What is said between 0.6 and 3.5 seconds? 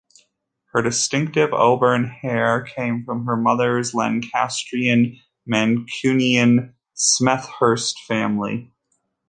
Her distinctive auburn hair came from her